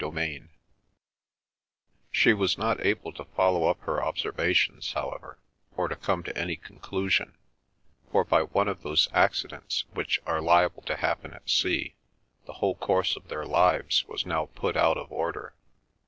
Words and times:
CHAPTER 0.01 0.15
V 0.19 0.49
She 2.09 2.33
was 2.33 2.57
not 2.57 2.83
able 2.83 3.13
to 3.13 3.23
follow 3.23 3.67
up 3.67 3.79
her 3.81 4.03
observations, 4.03 4.93
however, 4.93 5.37
or 5.77 5.87
to 5.89 5.95
come 5.95 6.23
to 6.23 6.35
any 6.35 6.55
conclusion, 6.55 7.37
for 8.11 8.23
by 8.25 8.41
one 8.41 8.67
of 8.67 8.81
those 8.81 9.07
accidents 9.13 9.85
which 9.93 10.19
are 10.25 10.41
liable 10.41 10.81
to 10.87 10.95
happen 10.95 11.33
at 11.33 11.47
sea, 11.47 11.93
the 12.47 12.53
whole 12.53 12.73
course 12.77 13.15
of 13.15 13.27
their 13.27 13.45
lives 13.45 14.03
was 14.07 14.25
now 14.25 14.47
put 14.55 14.75
out 14.75 14.97
of 14.97 15.11
order. 15.11 15.53